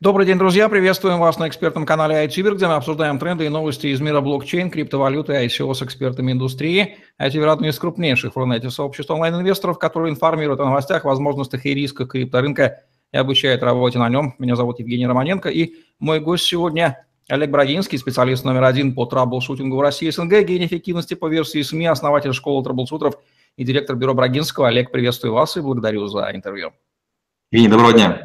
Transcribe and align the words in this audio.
Добрый 0.00 0.26
день, 0.26 0.38
друзья. 0.38 0.68
Приветствуем 0.68 1.18
вас 1.18 1.38
на 1.38 1.48
экспертном 1.48 1.86
канале 1.86 2.24
iTuber, 2.24 2.54
где 2.54 2.66
мы 2.66 2.74
обсуждаем 2.74 3.18
тренды 3.18 3.46
и 3.46 3.48
новости 3.48 3.88
из 3.88 4.00
мира 4.00 4.20
блокчейн, 4.20 4.70
криптовалюты 4.70 5.34
и 5.34 5.46
ICO 5.46 5.72
с 5.74 5.82
экспертами 5.82 6.32
индустрии. 6.32 6.96
iTuber– 7.20 7.46
одно 7.50 7.68
из 7.68 7.78
крупнейших 7.78 8.34
в 8.34 8.36
Рунете 8.36 8.70
сообществ 8.70 9.10
онлайн-инвесторов, 9.10 9.78
которые 9.78 10.10
информируют 10.10 10.60
о 10.60 10.64
новостях, 10.64 11.04
возможностях 11.04 11.66
и 11.66 11.74
рисках 11.74 12.08
крипторынка 12.08 12.80
и 13.12 13.16
обучают 13.16 13.62
работе 13.62 13.98
на 13.98 14.08
нем. 14.08 14.34
Меня 14.38 14.56
зовут 14.56 14.80
Евгений 14.80 15.06
Романенко, 15.06 15.50
и 15.50 15.74
мой 15.98 16.20
гость 16.20 16.44
сегодня 16.44 17.06
Олег 17.28 17.50
Брагинский, 17.50 17.98
специалист 17.98 18.44
номер 18.44 18.64
один 18.64 18.94
по 18.94 19.04
траблшутингу 19.04 19.76
в 19.76 19.80
России 19.80 20.10
СНГ, 20.10 20.42
гений 20.42 20.66
эффективности 20.66 21.14
по 21.14 21.28
версии 21.28 21.62
СМИ, 21.62 21.86
основатель 21.86 22.32
школы 22.32 22.64
траблшутеров 22.64 23.14
и 23.56 23.64
директор 23.64 23.94
бюро 23.94 24.14
Брагинского. 24.14 24.68
Олег, 24.68 24.90
приветствую 24.90 25.34
вас 25.34 25.56
и 25.56 25.60
благодарю 25.60 26.06
за 26.06 26.30
интервью. 26.34 26.72
Евгений, 27.50 27.70
доброго 27.70 27.92
дня. 27.92 28.22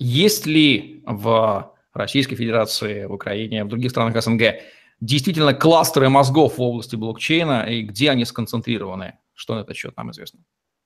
Есть 0.00 0.46
ли 0.46 1.02
в 1.04 1.72
Российской 1.92 2.34
Федерации, 2.34 3.04
в 3.04 3.12
Украине, 3.12 3.64
в 3.64 3.68
других 3.68 3.90
странах 3.90 4.20
СНГ 4.20 4.42
действительно 5.02 5.52
кластеры 5.52 6.08
мозгов 6.08 6.56
в 6.56 6.62
области 6.62 6.96
блокчейна 6.96 7.66
и 7.68 7.82
где 7.82 8.10
они 8.10 8.24
сконцентрированы? 8.24 9.18
Что 9.34 9.54
на 9.54 9.60
этот 9.60 9.76
счет 9.76 9.94
нам 9.98 10.10
известно? 10.10 10.40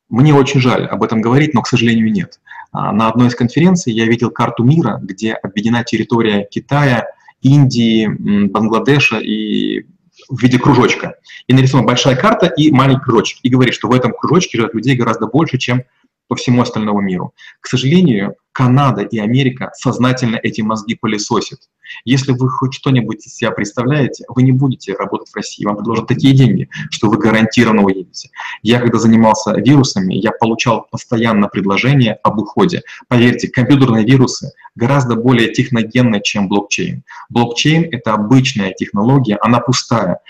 Мне 0.08 0.34
очень 0.34 0.60
жаль 0.60 0.86
об 0.86 1.04
этом 1.04 1.20
говорить, 1.20 1.54
но, 1.54 1.62
к 1.62 1.68
сожалению, 1.68 2.10
нет. 2.10 2.40
А, 2.72 2.92
на 2.92 3.08
одной 3.08 3.28
из 3.28 3.36
конференций 3.36 3.92
я 3.92 4.04
видел 4.04 4.32
карту 4.32 4.64
мира, 4.64 4.98
где 5.00 5.34
объединена 5.34 5.84
территория 5.84 6.48
Китая, 6.50 7.06
Индии, 7.40 8.08
Бангладеша 8.48 9.20
и 9.20 9.86
в 10.28 10.42
виде 10.42 10.58
кружочка. 10.58 11.14
И 11.46 11.54
нарисована 11.54 11.86
большая 11.86 12.16
карта 12.16 12.46
и 12.46 12.72
маленький 12.72 13.04
кружочек. 13.04 13.38
И 13.44 13.48
говорит, 13.48 13.74
что 13.74 13.86
в 13.86 13.92
этом 13.92 14.12
кружочке 14.12 14.58
живет 14.58 14.74
людей 14.74 14.96
гораздо 14.96 15.28
больше, 15.28 15.58
чем 15.58 15.84
по 16.26 16.34
всему 16.34 16.62
остальному 16.62 17.00
миру. 17.00 17.32
К 17.60 17.68
сожалению, 17.68 18.34
Канада 18.54 19.02
и 19.02 19.18
Америка 19.18 19.72
сознательно 19.74 20.38
эти 20.40 20.60
мозги 20.60 20.94
пылесосят. 20.94 21.58
Если 22.04 22.30
вы 22.30 22.48
хоть 22.48 22.72
что-нибудь 22.72 23.26
из 23.26 23.34
себя 23.34 23.50
представляете, 23.50 24.24
вы 24.28 24.44
не 24.44 24.52
будете 24.52 24.94
работать 24.94 25.28
в 25.28 25.34
России, 25.34 25.64
вам 25.64 25.76
предложат 25.76 26.06
такие 26.06 26.34
деньги, 26.34 26.68
что 26.88 27.10
вы 27.10 27.18
гарантированно 27.18 27.82
уедете. 27.82 28.30
Я, 28.62 28.78
когда 28.78 28.98
занимался 28.98 29.54
вирусами, 29.56 30.14
я 30.14 30.30
получал 30.30 30.86
постоянно 30.88 31.48
предложения 31.48 32.12
об 32.22 32.38
уходе. 32.38 32.82
Поверьте, 33.08 33.48
компьютерные 33.48 34.06
вирусы 34.06 34.52
гораздо 34.76 35.16
более 35.16 35.52
техногенны, 35.52 36.20
чем 36.22 36.48
блокчейн. 36.48 37.02
Блокчейн— 37.30 37.88
это 37.90 38.14
обычная 38.14 38.72
технология, 38.72 39.36
она 39.42 39.58
пустая. 39.58 40.20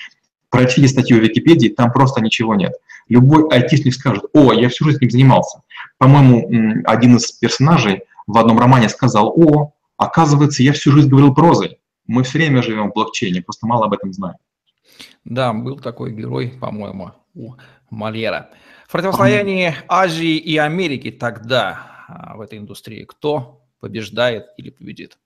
Прочтите 0.48 0.88
статью 0.88 1.18
в 1.18 1.20
Википедии, 1.20 1.68
там 1.68 1.92
просто 1.92 2.22
ничего 2.22 2.54
нет. 2.54 2.72
Любой 3.10 3.46
айтишник 3.50 3.92
скажет, 3.92 4.24
о, 4.32 4.54
я 4.54 4.70
всю 4.70 4.86
жизнь 4.86 4.96
этим 4.98 5.10
занимался. 5.10 5.60
По-моему, 5.98 6.82
один 6.86 7.16
из 7.16 7.30
персонажей 7.32 8.04
в 8.26 8.38
одном 8.38 8.58
романе 8.58 8.88
сказал, 8.88 9.32
о, 9.36 9.74
оказывается, 9.96 10.62
я 10.62 10.72
всю 10.72 10.92
жизнь 10.92 11.08
говорил 11.08 11.34
прозой. 11.34 11.80
Мы 12.06 12.22
все 12.22 12.38
время 12.38 12.62
живем 12.62 12.90
в 12.90 12.94
блокчейне, 12.94 13.42
просто 13.42 13.66
мало 13.66 13.86
об 13.86 13.94
этом 13.94 14.12
знаем. 14.12 14.36
Да, 15.24 15.52
был 15.52 15.78
такой 15.78 16.12
герой, 16.12 16.54
по-моему, 16.60 17.12
у 17.34 17.54
Мольера. 17.90 18.50
В 18.86 18.92
противостоянии 18.92 19.74
Азии 19.88 20.36
и 20.36 20.56
Америки 20.58 21.10
тогда 21.10 22.04
а, 22.08 22.36
в 22.36 22.40
этой 22.42 22.58
индустрии 22.58 23.04
кто 23.04 23.62
побеждает 23.80 24.46
или 24.56 24.70
победит? 24.70 25.18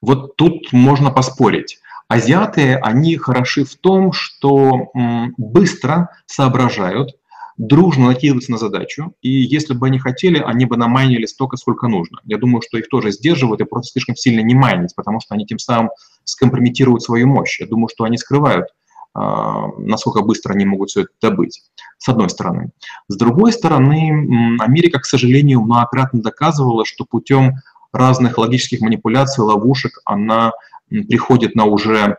Вот 0.00 0.36
тут 0.36 0.72
можно 0.72 1.10
поспорить. 1.10 1.80
Азиаты, 2.08 2.74
они 2.74 3.16
хороши 3.16 3.64
в 3.64 3.74
том, 3.76 4.12
что 4.12 4.90
быстро 5.36 6.10
соображают, 6.26 7.16
дружно 7.56 8.06
накидываются 8.06 8.50
на 8.50 8.58
задачу, 8.58 9.14
и 9.22 9.30
если 9.30 9.74
бы 9.74 9.86
они 9.86 9.98
хотели, 9.98 10.38
они 10.38 10.66
бы 10.66 10.76
намайнили 10.76 11.26
столько, 11.26 11.56
сколько 11.56 11.88
нужно. 11.88 12.20
Я 12.24 12.38
думаю, 12.38 12.62
что 12.66 12.78
их 12.78 12.88
тоже 12.88 13.12
сдерживают 13.12 13.60
и 13.60 13.64
просто 13.64 13.92
слишком 13.92 14.16
сильно 14.16 14.40
не 14.40 14.54
майнить, 14.54 14.94
потому 14.94 15.20
что 15.20 15.34
они 15.34 15.46
тем 15.46 15.58
самым 15.58 15.90
скомпрометируют 16.24 17.02
свою 17.02 17.28
мощь. 17.28 17.60
Я 17.60 17.66
думаю, 17.66 17.88
что 17.88 18.04
они 18.04 18.18
скрывают, 18.18 18.66
а, 19.14 19.68
насколько 19.78 20.22
быстро 20.22 20.54
они 20.54 20.64
могут 20.64 20.90
все 20.90 21.02
это 21.02 21.10
добыть, 21.20 21.62
с 21.98 22.08
одной 22.08 22.28
стороны. 22.28 22.70
С 23.08 23.16
другой 23.16 23.52
стороны, 23.52 24.56
Америка, 24.60 24.98
к 24.98 25.04
сожалению, 25.04 25.60
многократно 25.60 26.20
доказывала, 26.20 26.84
что 26.84 27.04
путем 27.04 27.54
разных 27.92 28.38
логических 28.38 28.80
манипуляций, 28.80 29.44
ловушек 29.44 30.00
она 30.04 30.52
приходит 30.88 31.54
на 31.54 31.64
уже 31.64 32.18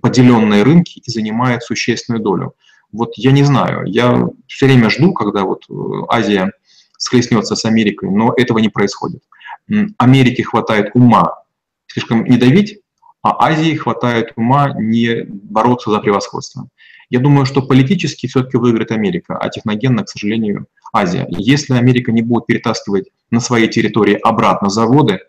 поделенные 0.00 0.62
рынки 0.62 1.02
и 1.04 1.10
занимает 1.10 1.64
существенную 1.64 2.22
долю. 2.22 2.54
Вот 2.92 3.12
я 3.16 3.32
не 3.32 3.42
знаю, 3.42 3.84
я 3.86 4.28
все 4.46 4.66
время 4.66 4.90
жду, 4.90 5.12
когда 5.12 5.44
вот 5.44 5.64
э, 5.68 5.74
Азия 6.08 6.52
схлестнется 6.98 7.56
с 7.56 7.64
Америкой, 7.64 8.10
но 8.10 8.32
этого 8.36 8.58
не 8.58 8.68
происходит. 8.68 9.22
Америке 9.98 10.44
хватает 10.44 10.92
ума 10.94 11.34
слишком 11.96 12.24
не 12.24 12.36
давить, 12.36 12.80
а 13.22 13.46
Азии 13.46 13.74
хватает 13.74 14.32
ума 14.36 14.74
не 14.78 15.24
бороться 15.24 15.90
за 15.90 15.98
превосходство. 16.00 16.68
Я 17.08 17.20
думаю, 17.20 17.46
что 17.46 17.62
политически 17.62 18.26
все-таки 18.26 18.56
выиграет 18.58 18.90
Америка, 18.90 19.38
а 19.38 19.48
техногенно, 19.48 20.04
к 20.04 20.08
сожалению, 20.08 20.66
Азия. 20.92 21.26
Если 21.30 21.74
Америка 21.74 22.12
не 22.12 22.22
будет 22.22 22.46
перетаскивать 22.46 23.06
на 23.30 23.40
своей 23.40 23.68
территории 23.68 24.14
обратно 24.14 24.68
заводы, 24.68 25.20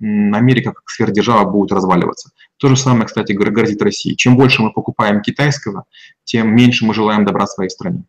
Америка 0.00 0.72
как 0.72 0.88
сверхдержава 0.88 1.48
будет 1.48 1.72
разваливаться. 1.72 2.30
То 2.64 2.70
же 2.70 2.76
самое, 2.76 3.04
кстати, 3.04 3.32
грозит 3.32 3.82
России. 3.82 4.14
Чем 4.14 4.38
больше 4.38 4.62
мы 4.62 4.72
покупаем 4.72 5.20
китайского, 5.20 5.84
тем 6.24 6.56
меньше 6.56 6.86
мы 6.86 6.94
желаем 6.94 7.26
добра 7.26 7.46
своей 7.46 7.68
стране. 7.68 8.04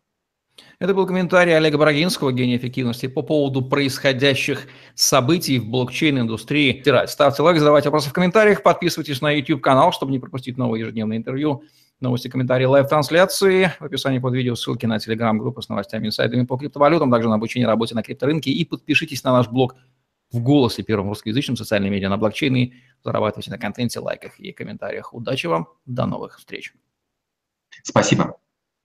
Это 0.78 0.94
был 0.94 1.06
комментарий 1.06 1.54
Олега 1.54 1.76
Брагинского, 1.76 2.32
гения 2.32 2.56
эффективности, 2.56 3.06
по 3.06 3.20
поводу 3.20 3.60
происходящих 3.60 4.62
событий 4.94 5.58
в 5.58 5.68
блокчейн-индустрии. 5.68 6.82
Ставьте 7.06 7.42
лайк, 7.42 7.58
задавайте 7.58 7.90
вопросы 7.90 8.08
в 8.08 8.14
комментариях, 8.14 8.62
подписывайтесь 8.62 9.20
на 9.20 9.30
YouTube-канал, 9.30 9.92
чтобы 9.92 10.12
не 10.12 10.20
пропустить 10.20 10.56
новые 10.56 10.80
ежедневные 10.80 11.18
интервью, 11.18 11.62
новости, 12.00 12.28
комментарии, 12.28 12.64
лайв-трансляции. 12.64 13.72
В 13.78 13.84
описании 13.84 14.20
под 14.20 14.32
видео 14.32 14.54
ссылки 14.54 14.86
на 14.86 14.98
телеграм-группу 14.98 15.60
с 15.60 15.68
новостями, 15.68 16.06
инсайдами 16.06 16.46
по 16.46 16.56
криптовалютам, 16.56 17.10
также 17.10 17.28
на 17.28 17.34
обучение 17.34 17.66
работе 17.66 17.94
на 17.94 18.02
крипторынке. 18.02 18.50
И 18.52 18.64
подпишитесь 18.64 19.22
на 19.22 19.32
наш 19.32 19.48
блог 19.48 19.76
в 20.30 20.40
голосе 20.40 20.82
первым 20.82 21.08
русскоязычным 21.08 21.56
социальным 21.56 21.92
медиа 21.92 22.08
на 22.08 22.16
блокчейне. 22.16 22.74
Зарабатывайте 23.04 23.50
на 23.50 23.58
контенте, 23.58 24.00
лайках 24.00 24.38
и 24.40 24.52
комментариях. 24.52 25.14
Удачи 25.14 25.46
вам, 25.46 25.68
до 25.84 26.06
новых 26.06 26.38
встреч. 26.38 26.74
Спасибо. 27.82 28.38